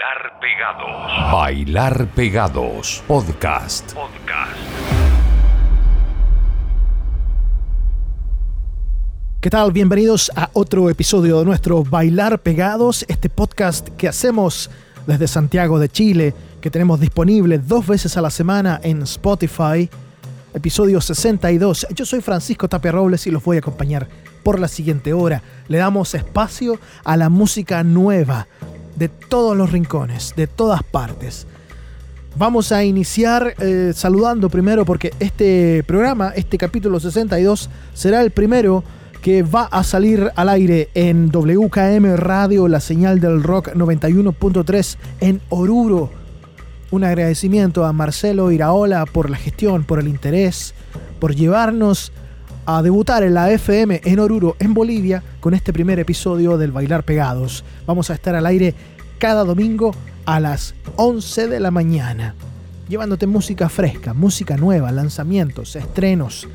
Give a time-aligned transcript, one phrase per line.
[0.00, 1.32] Bailar Pegados.
[1.32, 3.04] Bailar Pegados.
[3.06, 3.92] Podcast.
[3.92, 4.56] Podcast.
[9.42, 9.72] ¿Qué tal?
[9.72, 14.70] Bienvenidos a otro episodio de nuestro Bailar Pegados, este podcast que hacemos
[15.06, 19.90] desde Santiago de Chile, que tenemos disponible dos veces a la semana en Spotify,
[20.54, 21.88] episodio 62.
[21.94, 24.08] Yo soy Francisco Tapia Robles y los voy a acompañar
[24.42, 25.42] por la siguiente hora.
[25.68, 28.46] Le damos espacio a la música nueva
[29.00, 31.46] de todos los rincones, de todas partes.
[32.36, 38.84] Vamos a iniciar eh, saludando primero porque este programa, este capítulo 62, será el primero
[39.22, 45.40] que va a salir al aire en WKM Radio, la señal del rock 91.3 en
[45.48, 46.10] Oruro.
[46.90, 50.74] Un agradecimiento a Marcelo Iraola por la gestión, por el interés,
[51.18, 52.12] por llevarnos
[52.66, 57.04] a debutar en la FM en Oruro, en Bolivia, con este primer episodio del Bailar
[57.04, 57.64] Pegados.
[57.86, 58.74] Vamos a estar al aire
[59.18, 59.94] cada domingo
[60.26, 62.34] a las 11 de la mañana,
[62.88, 66.48] llevándote música fresca, música nueva, lanzamientos, estrenos.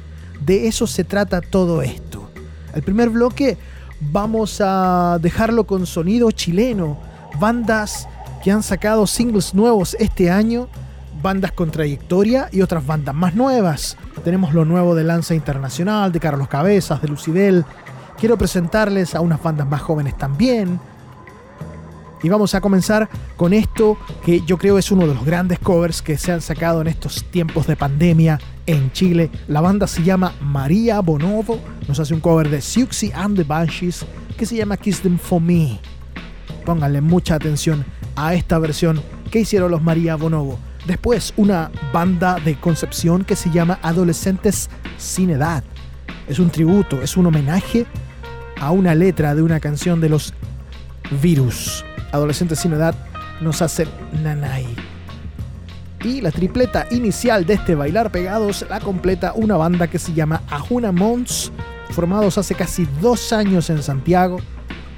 [0.46, 2.30] De eso se trata todo esto.
[2.74, 3.58] El primer bloque
[4.00, 6.98] vamos a dejarlo con sonido chileno,
[7.40, 8.08] bandas
[8.44, 10.68] que han sacado singles nuevos este año,
[11.22, 13.98] bandas con trayectoria y otras bandas más nuevas.
[14.26, 17.64] Tenemos lo nuevo de Lanza Internacional, de Carlos Cabezas, de Lucibel.
[18.18, 20.80] Quiero presentarles a unas bandas más jóvenes también.
[22.24, 26.02] Y vamos a comenzar con esto que yo creo es uno de los grandes covers
[26.02, 29.30] que se han sacado en estos tiempos de pandemia en Chile.
[29.48, 31.60] La banda se llama María Bonovo.
[31.88, 35.40] Nos hace un cover de Siouxsie and the Banshees que se llama Kiss Them For
[35.40, 35.80] Me.
[36.66, 40.58] Pónganle mucha atención a esta versión que hicieron los María Bonovo.
[40.86, 45.64] Después una banda de Concepción que se llama Adolescentes Sin Edad.
[46.28, 47.86] Es un tributo, es un homenaje
[48.60, 50.34] a una letra de una canción de los
[51.22, 51.84] Virus.
[52.12, 52.96] Adolescentes sin edad
[53.42, 53.88] nos hacen
[54.24, 54.66] nanay.
[56.04, 60.44] Y la tripleta inicial de este Bailar Pegados la completa una banda que se llama
[60.50, 61.52] Ajuna Mons,
[61.90, 64.38] formados hace casi dos años en Santiago.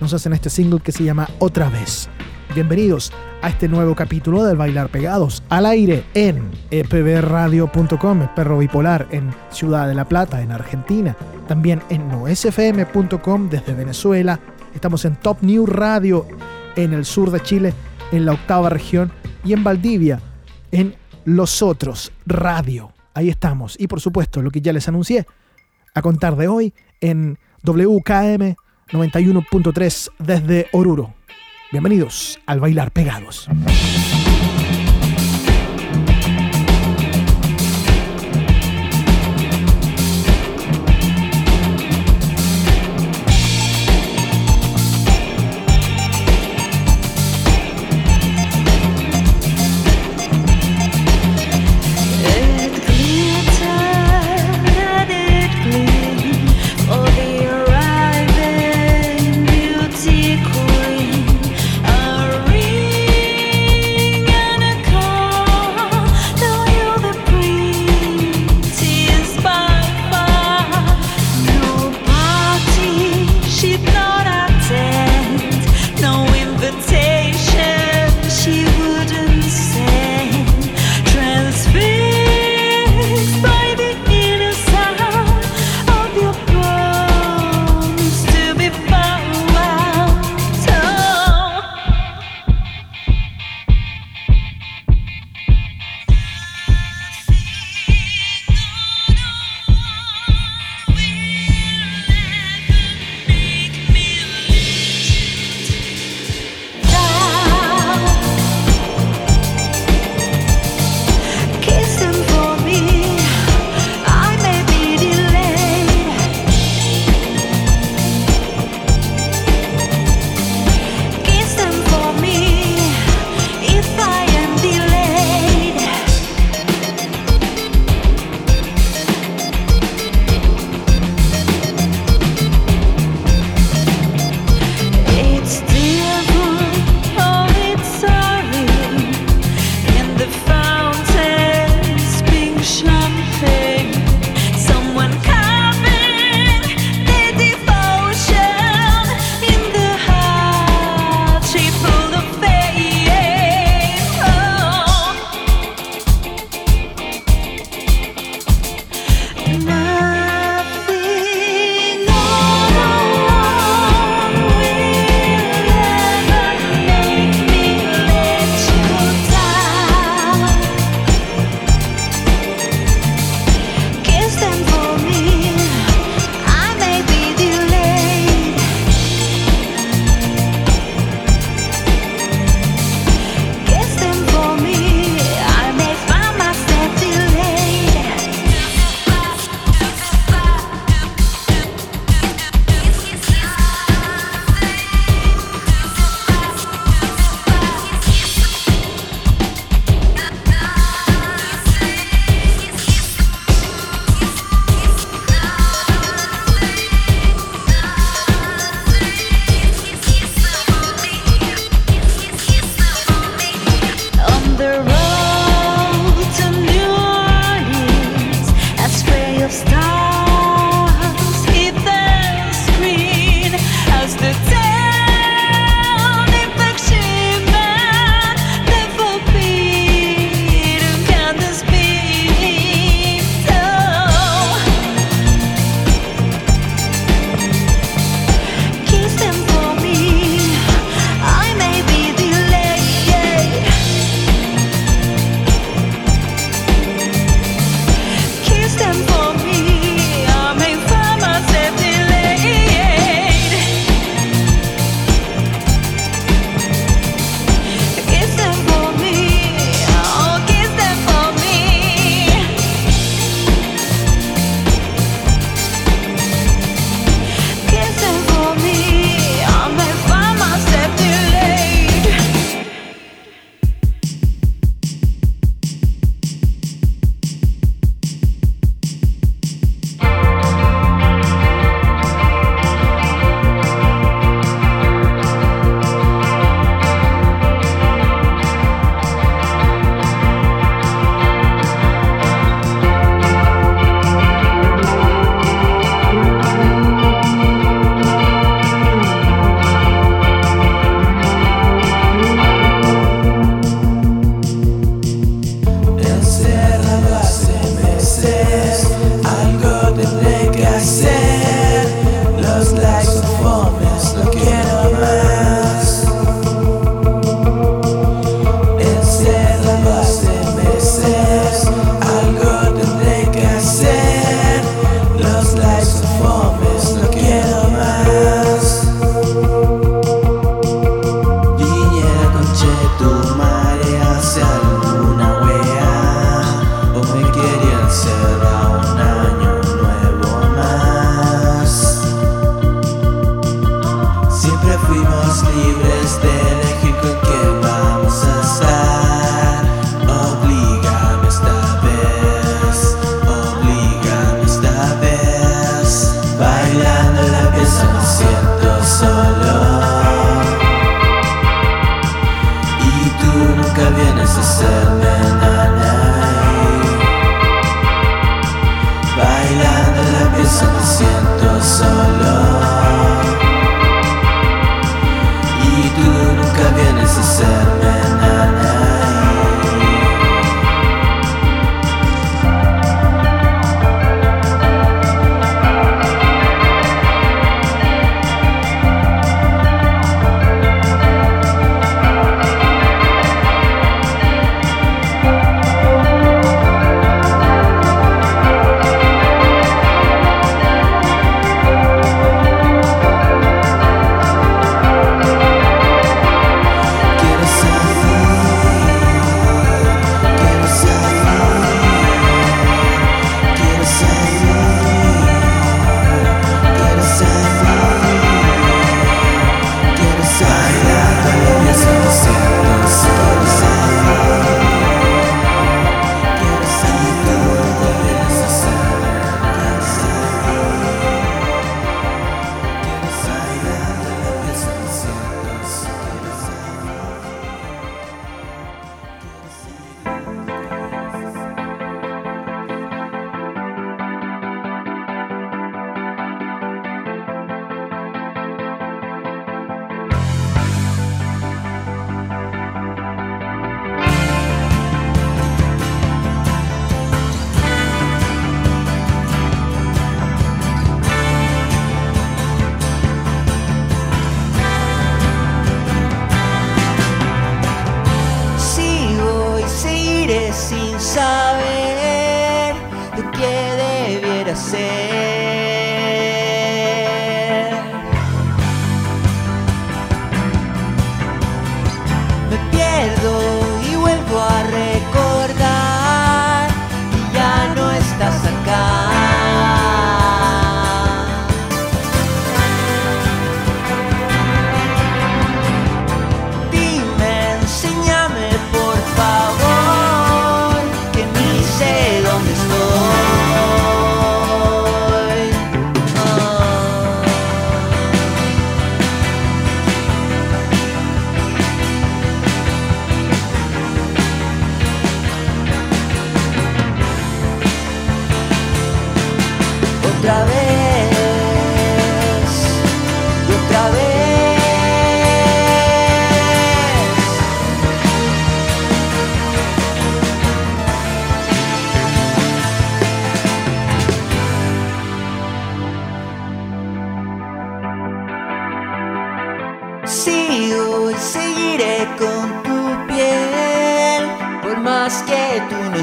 [0.01, 2.09] Nos hacen este single que se llama Otra vez.
[2.57, 3.13] Bienvenidos
[3.43, 9.87] a este nuevo capítulo del Bailar Pegados, al aire en epbradio.com, Perro Bipolar en Ciudad
[9.87, 11.15] de la Plata, en Argentina,
[11.47, 14.39] también en noesfm.com desde Venezuela,
[14.73, 16.25] estamos en Top New Radio
[16.75, 17.75] en el sur de Chile,
[18.11, 19.11] en la octava región,
[19.45, 20.19] y en Valdivia,
[20.71, 20.95] en
[21.25, 22.91] Los Otros Radio.
[23.13, 23.79] Ahí estamos.
[23.79, 25.27] Y por supuesto, lo que ya les anuncié,
[25.93, 28.55] a contar de hoy en WKM
[28.89, 31.16] 91.3 desde Oruro.
[31.69, 33.49] Bienvenidos al Bailar Pegados.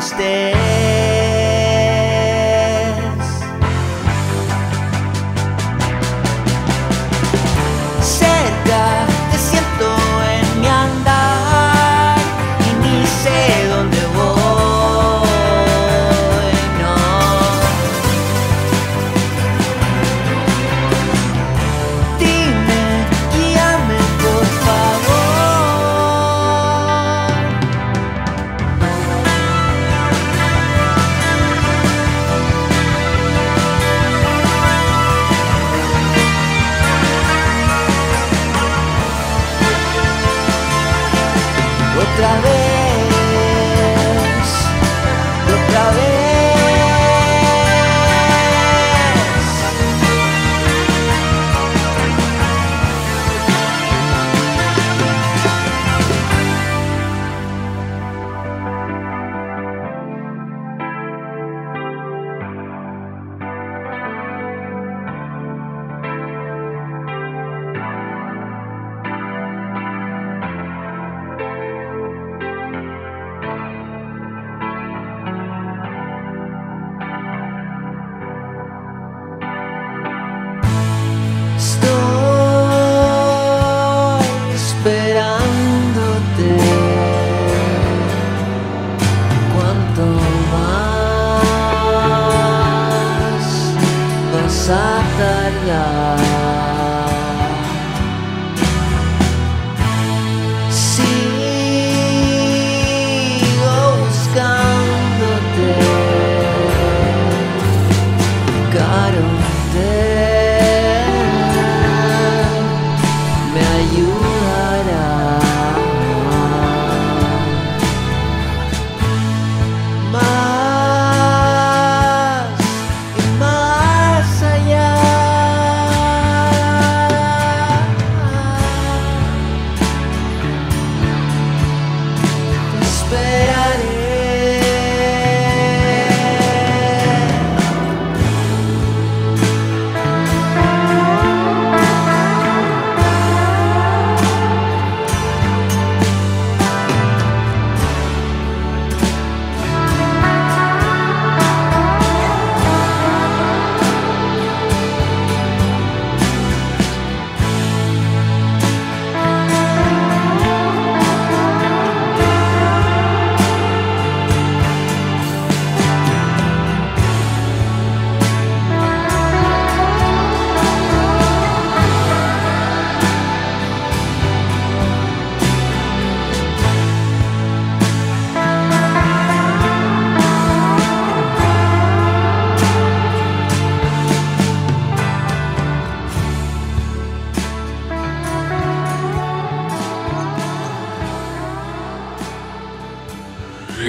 [0.00, 1.23] して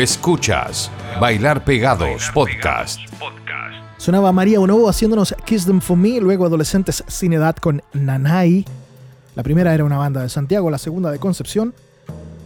[0.06, 3.00] Escuchas Bailar Pegados Podcast.
[3.98, 8.66] Sonaba María Bonobo haciéndonos Kiss Them For Me, luego Adolescentes Sin Edad con Nanai.
[9.34, 11.74] La primera era una banda de Santiago, la segunda de Concepción.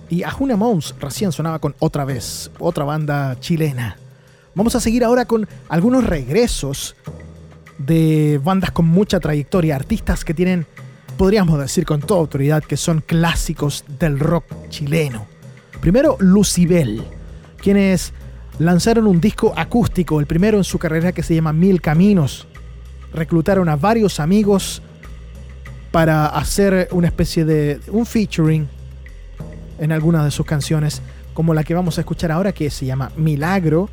[0.10, 3.98] Y Ajuna Mons recién sonaba con Otra Vez, otra banda chilena.
[4.56, 6.96] Vamos a seguir ahora con algunos regresos
[7.78, 10.66] de bandas con mucha trayectoria, artistas que tienen,
[11.18, 15.28] podríamos decir con toda autoridad, que son clásicos del rock chileno.
[15.82, 17.19] Primero, Lucibel
[17.60, 18.14] quienes
[18.60, 22.48] lanzaron un disco acústico, el primero en su carrera que se llama Mil Caminos.
[23.14, 24.82] Reclutaron a varios amigos
[25.92, 28.68] para hacer una especie de un featuring
[29.80, 31.02] en algunas de sus canciones,
[31.34, 33.90] como la que vamos a escuchar ahora que se llama Milagro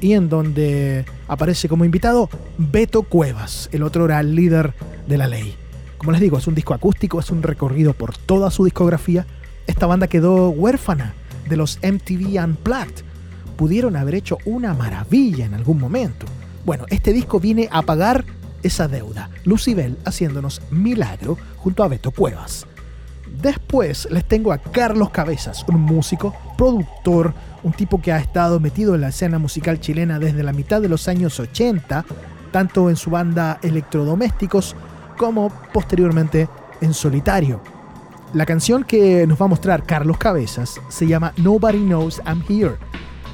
[0.00, 4.74] y en donde aparece como invitado Beto Cuevas, el otro era el líder
[5.06, 5.54] de la ley.
[5.98, 9.26] Como les digo, es un disco acústico, es un recorrido por toda su discografía.
[9.66, 11.14] Esta banda quedó huérfana
[11.48, 13.04] de los MTV Unplugged.
[13.56, 16.26] Pudieron haber hecho una maravilla en algún momento.
[16.64, 18.24] Bueno, este disco viene a pagar
[18.62, 19.30] esa deuda.
[19.44, 22.66] Lucibel haciéndonos milagro junto a Beto Cuevas.
[23.40, 28.94] Después les tengo a Carlos Cabezas, un músico, productor, un tipo que ha estado metido
[28.94, 32.04] en la escena musical chilena desde la mitad de los años 80,
[32.50, 34.74] tanto en su banda Electrodomésticos
[35.16, 36.48] como posteriormente
[36.80, 37.60] en solitario.
[38.34, 42.76] La canción que nos va a mostrar Carlos Cabezas se llama Nobody Knows I'm Here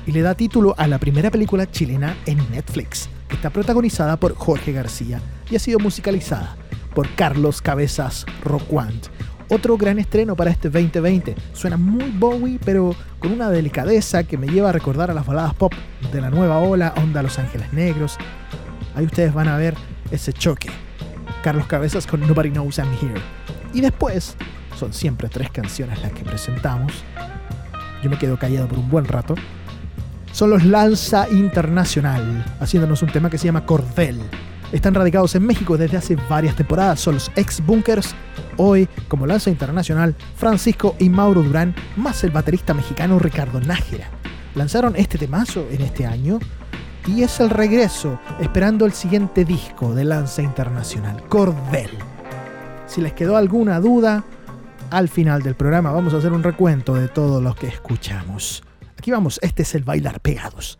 [0.06, 3.08] y le da título a la primera película chilena en Netflix.
[3.28, 5.20] Está protagonizada por Jorge García
[5.50, 6.56] y ha sido musicalizada
[6.94, 9.08] por Carlos Cabezas Roquant.
[9.48, 11.34] Otro gran estreno para este 2020.
[11.54, 15.54] Suena muy Bowie, pero con una delicadeza que me lleva a recordar a las baladas
[15.54, 15.72] pop
[16.12, 18.16] de la nueva ola, Onda Los Ángeles Negros.
[18.94, 19.74] Ahí ustedes van a ver
[20.12, 20.70] ese choque.
[21.42, 23.20] Carlos Cabezas con Nobody Knows I'm Here.
[23.74, 24.36] Y después
[24.78, 26.92] son siempre tres canciones las que presentamos.
[28.02, 29.34] Yo me quedo callado por un buen rato.
[30.32, 34.20] Son los Lanza Internacional, haciéndonos un tema que se llama Cordel.
[34.72, 36.98] Están radicados en México desde hace varias temporadas.
[36.98, 38.14] Son los ex Bunkers.
[38.56, 44.08] Hoy, como Lanza Internacional, Francisco y Mauro Durán, más el baterista mexicano Ricardo Nájera.
[44.54, 46.40] Lanzaron este temazo en este año
[47.06, 51.90] y es el regreso, esperando el siguiente disco de Lanza Internacional, Cordel.
[52.86, 54.24] Si les quedó alguna duda,
[54.90, 58.62] al final del programa vamos a hacer un recuento de todos los que escuchamos.
[58.98, 60.78] Aquí vamos, este es el bailar pegados.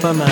[0.00, 0.27] pas mal.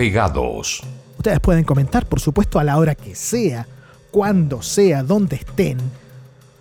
[0.00, 0.82] Pegados.
[1.18, 3.66] Ustedes pueden comentar, por supuesto, a la hora que sea,
[4.10, 5.76] cuando sea, donde estén,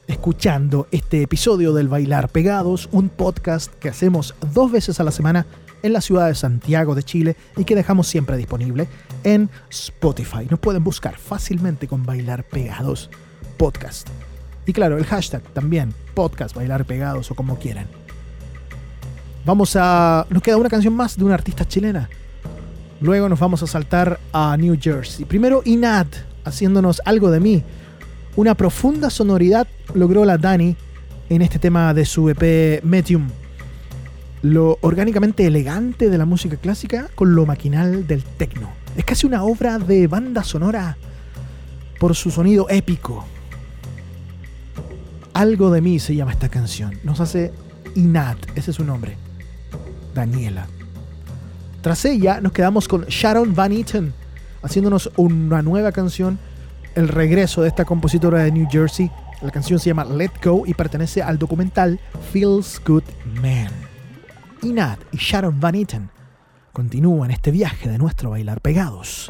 [0.08, 5.46] escuchando este episodio del Bailar Pegados, un podcast que hacemos dos veces a la semana
[5.84, 8.90] en la ciudad de Santiago de Chile y que dejamos siempre disponible
[9.24, 10.46] en Spotify.
[10.50, 13.10] Nos pueden buscar fácilmente con Bailar Pegados
[13.56, 14.10] Podcast.
[14.66, 17.88] Y claro, el hashtag también, podcast, bailar pegados o como quieran.
[19.46, 20.28] Vamos a...
[20.30, 22.10] Nos queda una canción más de una artista chilena.
[23.02, 25.26] Luego nos vamos a saltar a New Jersey.
[25.26, 26.08] Primero Inad,
[26.44, 27.64] haciéndonos algo de mí.
[28.36, 30.76] Una profunda sonoridad logró la Dani
[31.30, 33.30] en este tema de su EP Medium.
[34.42, 38.70] Lo orgánicamente elegante de la música clásica con lo maquinal del techno.
[38.98, 40.98] Es casi una obra de banda sonora
[42.00, 43.26] por su sonido épico.
[45.34, 47.00] Algo de mí se llama esta canción.
[47.04, 47.54] Nos hace
[47.96, 49.16] Inad, ese es su nombre.
[50.14, 50.68] Daniela.
[51.82, 54.14] Tras ella nos quedamos con Sharon Van Etten,
[54.62, 56.38] haciéndonos una nueva canción,
[56.96, 59.10] el regreso de esta compositora de New Jersey.
[59.42, 62.00] La canción se llama Let Go y pertenece al documental
[62.34, 63.04] Feels Good
[63.42, 63.70] Man.
[64.62, 66.10] Inat y Sharon Van Etten
[66.74, 69.30] continúan este viaje de nuestro bailar pegados.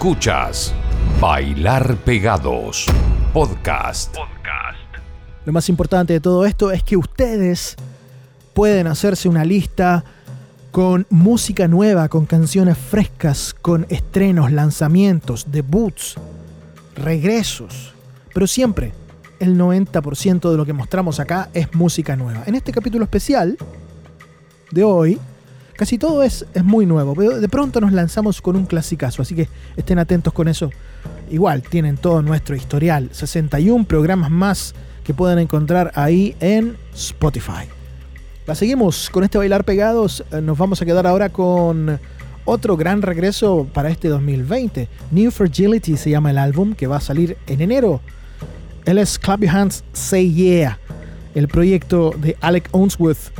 [0.00, 0.72] Escuchas
[1.20, 2.86] Bailar Pegados
[3.34, 4.16] Podcast.
[5.44, 7.76] Lo más importante de todo esto es que ustedes
[8.54, 10.02] pueden hacerse una lista
[10.70, 16.14] con música nueva, con canciones frescas, con estrenos, lanzamientos, debuts,
[16.96, 17.92] regresos.
[18.32, 18.94] Pero siempre
[19.38, 22.44] el 90% de lo que mostramos acá es música nueva.
[22.46, 23.58] En este capítulo especial
[24.70, 25.20] de hoy,
[25.80, 29.34] casi todo es, es muy nuevo, pero de pronto nos lanzamos con un clasicazo, así
[29.34, 30.70] que estén atentos con eso.
[31.30, 37.64] Igual tienen todo nuestro historial, 61 programas más que pueden encontrar ahí en Spotify.
[38.46, 41.98] La seguimos con este bailar pegados, eh, nos vamos a quedar ahora con
[42.44, 44.86] otro gran regreso para este 2020.
[45.12, 48.02] New Fragility se llama el álbum que va a salir en enero
[48.84, 50.78] él es Clap Your Hands, Say Yeah,
[51.34, 53.30] el proyecto de Alec Owensworth.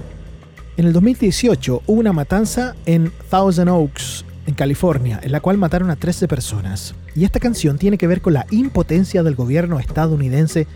[0.80, 5.90] En el 2018 hubo una matanza en Thousand Oaks, en California, en la cual mataron
[5.90, 6.94] a 13 personas.
[7.14, 10.66] Y esta canción tiene que ver con la impotencia del gobierno estadounidense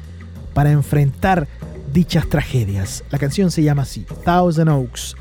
[0.53, 1.49] para enfrentar
[1.91, 3.03] dichas tragedias.
[3.11, 5.17] La canción se llama así, Thousand Oaks.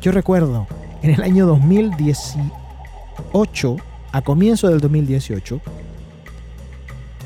[0.00, 0.66] Yo recuerdo,
[1.02, 3.76] en el año 2018,
[4.12, 5.60] a comienzo del 2018,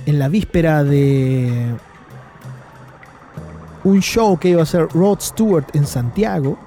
[0.07, 1.73] en la víspera de
[3.85, 6.59] un show que iba a hacer Rod Stewart en Santiago,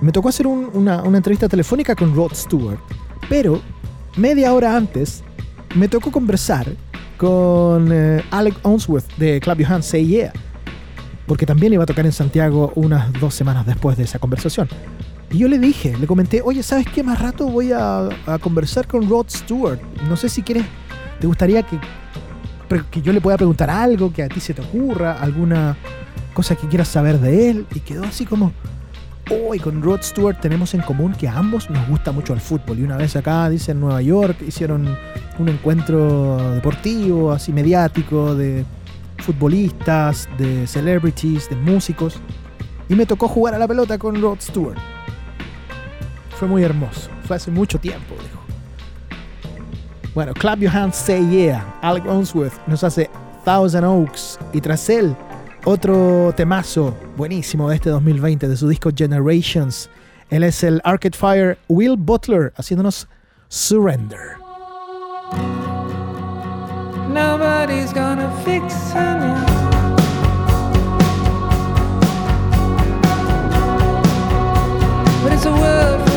[0.00, 2.78] me tocó hacer una, entrevista telefónica con Rod Stewart,
[3.28, 3.60] pero
[4.16, 5.22] media hora antes
[5.74, 6.66] me tocó conversar
[7.16, 10.32] con eh, Alec Onsworth de Club Johan Say Yeah,
[11.26, 14.68] porque también iba a tocar en Santiago unas dos semanas después de esa conversación.
[15.30, 17.04] Y yo le dije, le comenté, oye, ¿sabes qué?
[17.04, 19.78] Más rato voy a, a conversar con Rod Stewart.
[20.08, 20.64] No sé si quieres
[21.20, 21.78] ¿Te gustaría que,
[22.90, 25.76] que yo le pueda preguntar algo que a ti se te ocurra, alguna
[26.32, 27.66] cosa que quieras saber de él?
[27.74, 28.52] Y quedó así como,
[29.30, 32.78] hoy con Rod Stewart tenemos en común que a ambos nos gusta mucho el fútbol.
[32.78, 34.96] Y una vez acá, dice en Nueva York, hicieron
[35.38, 38.64] un encuentro deportivo, así mediático, de
[39.18, 42.20] futbolistas, de celebrities, de músicos.
[42.88, 44.78] Y me tocó jugar a la pelota con Rod Stewart.
[46.30, 47.08] Fue muy hermoso.
[47.24, 48.40] Fue hace mucho tiempo, dijo.
[50.14, 51.78] Bueno, Clap Your Hands, Say Yeah.
[51.82, 53.08] Alec Onsworth nos hace
[53.44, 54.38] Thousand Oaks.
[54.52, 55.14] Y tras él,
[55.64, 59.90] otro temazo buenísimo de este 2020 de su disco Generations.
[60.30, 63.08] Él es el Arcade Fire Will Butler haciéndonos
[63.48, 64.38] Surrender.
[67.12, 68.74] Nobody's gonna fix
[75.22, 76.09] But it's a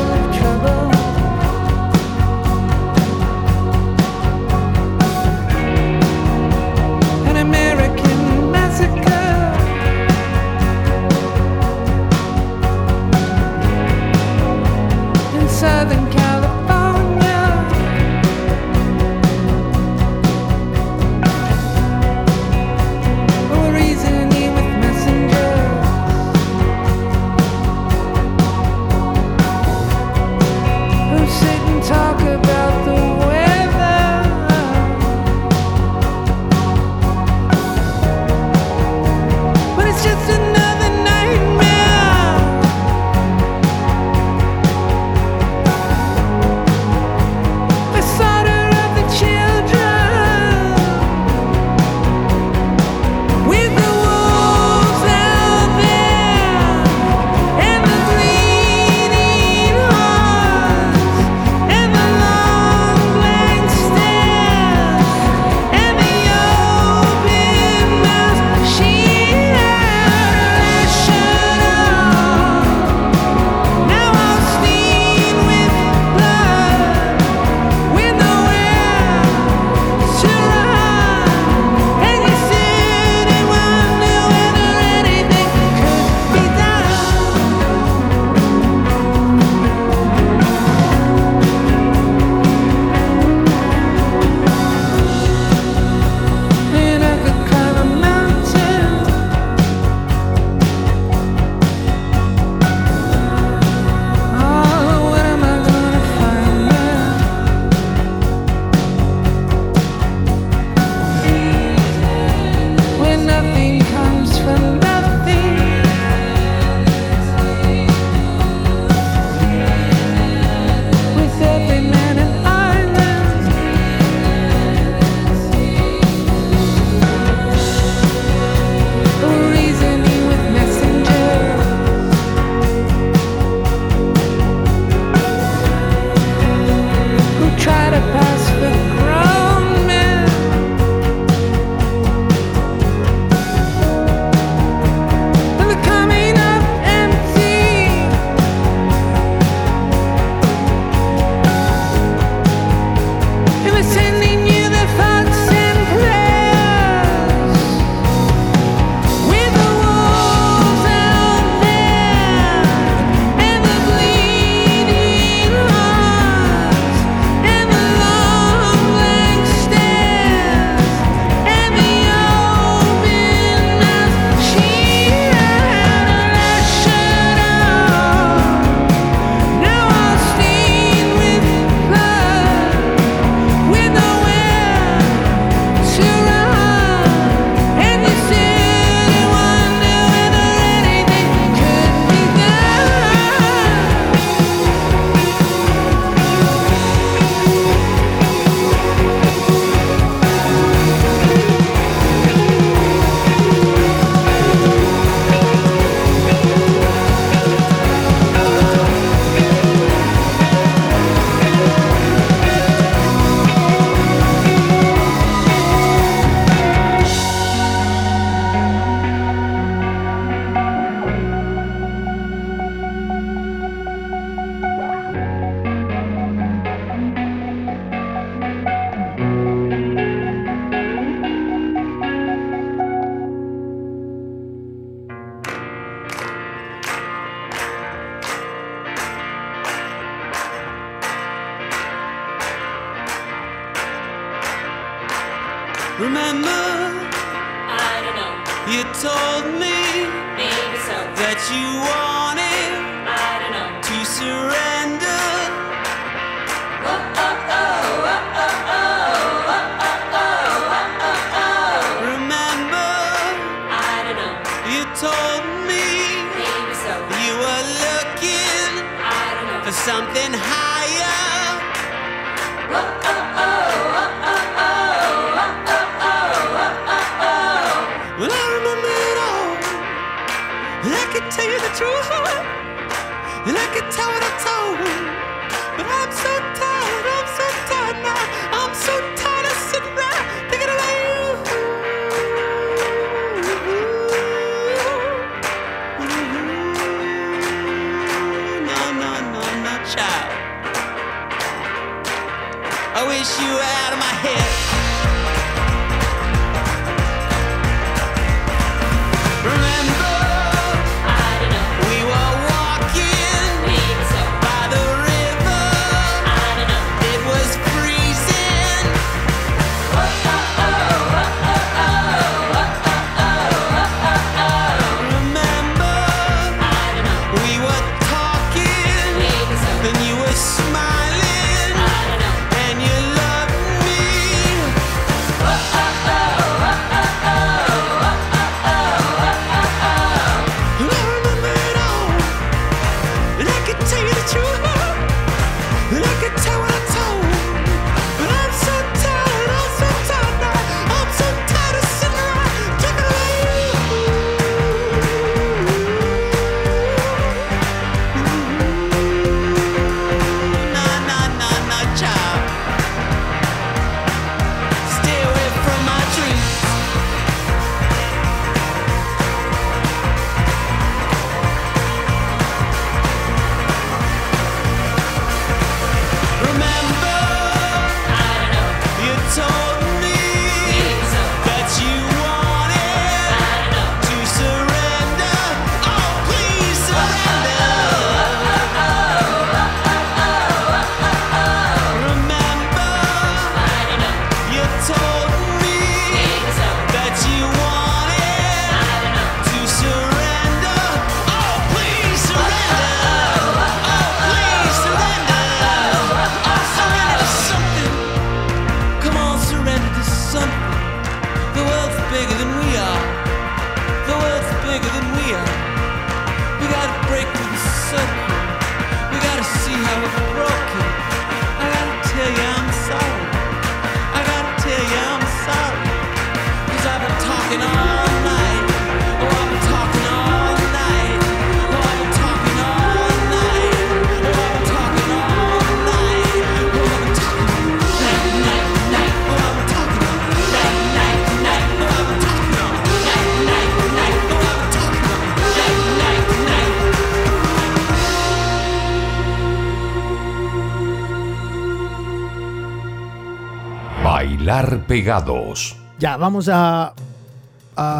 [454.23, 455.75] Bailar Pegados.
[455.99, 456.93] Ya, vamos a,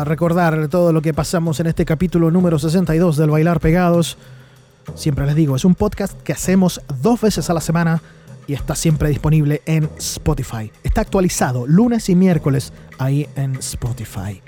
[0.06, 4.18] recordar todo lo que pasamos en este capítulo número 62 del Bailar Pegados.
[4.96, 8.02] Siempre les digo, es un podcast que hacemos dos veces a la semana
[8.48, 10.72] y está siempre disponible en Spotify.
[10.82, 14.42] Está actualizado lunes y miércoles ahí en Spotify.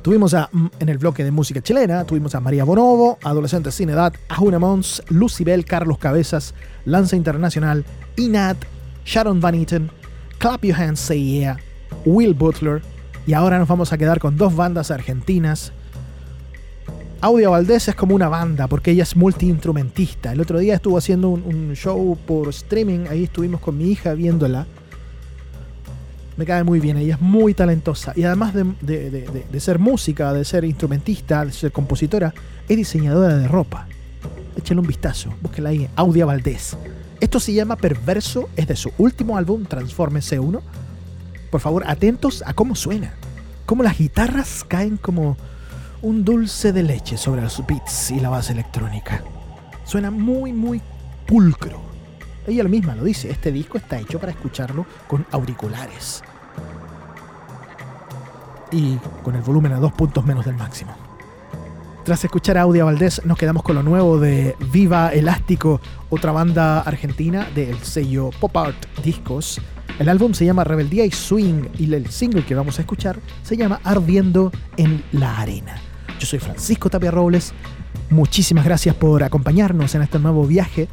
[0.00, 4.14] Tuvimos a, en el bloque de música chilena, tuvimos a María Bonobo, Adolescentes sin Edad,
[4.28, 7.84] Ajuna Mons, Lucibel, Carlos Cabezas, Lanza Internacional,
[8.14, 8.58] Inat,
[9.04, 9.90] Sharon Van Eaton,
[10.44, 11.56] Clap Your Hands Say Yeah,
[12.04, 12.82] Will Butler,
[13.26, 15.72] y ahora nos vamos a quedar con dos bandas argentinas.
[17.22, 20.32] Audia Valdés es como una banda porque ella es multiinstrumentista.
[20.34, 24.66] El otro día estuvo haciendo un, show por streaming, ahí estuvimos con mi hija viéndola.
[26.36, 28.12] Me cae muy bien, ella es muy talentosa.
[28.14, 32.34] Y además de, de- de- de- de ser música, de ser instrumentista, de ser compositora,
[32.68, 33.86] es diseñadora de ropa.
[34.58, 36.76] Échale un vistazo, búsquela ahí, Audia Valdés.
[37.24, 40.60] Esto se llama Perverso, es de su último álbum, Transforme C1.
[41.50, 43.14] Por favor, atentos a cómo suena.
[43.64, 45.38] Cómo las guitarras caen como
[46.02, 49.24] un dulce de leche sobre los beats y la base electrónica.
[49.84, 50.82] Suena muy, muy
[51.26, 51.80] pulcro.
[52.46, 56.22] Ella misma lo dice, este disco está hecho para escucharlo con auriculares.
[58.70, 61.03] Y con el volumen a dos puntos menos del máximo.
[62.04, 65.80] Tras escuchar a Audia Valdés, nos quedamos con lo nuevo de Viva Elástico,
[66.10, 69.58] otra banda argentina del sello Pop Art Discos.
[69.98, 73.56] El álbum se llama Rebeldía y Swing y el single que vamos a escuchar se
[73.56, 75.76] llama Ardiendo en la Arena.
[76.18, 77.54] Yo soy Francisco Tapia Robles.
[78.10, 80.88] Muchísimas gracias por acompañarnos en este nuevo viaje.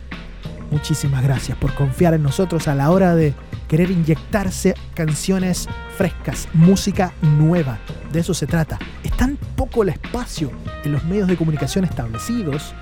[0.72, 3.34] Muchísimas gracias por confiar en nosotros a la hora de
[3.72, 7.80] querer inyectarse canciones frescas, música nueva.
[8.12, 8.78] De eso se trata.
[9.02, 10.52] Es tan poco el espacio
[10.84, 12.74] en los medios de comunicación establecidos.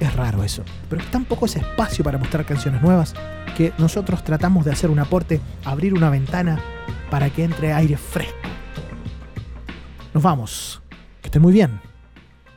[0.00, 3.14] Es raro eso, pero es tan poco ese espacio para mostrar canciones nuevas
[3.56, 6.58] que nosotros tratamos de hacer un aporte, abrir una ventana
[7.08, 8.34] para que entre aire fresco.
[10.12, 10.82] Nos vamos.
[11.22, 11.80] Que estén muy bien.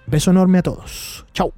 [0.07, 1.27] Beso enorme a todos.
[1.31, 1.53] Chau.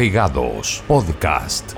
[0.00, 0.82] Pegados.
[0.88, 1.74] Podcast.